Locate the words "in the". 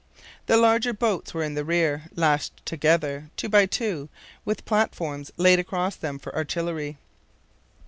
1.43-1.63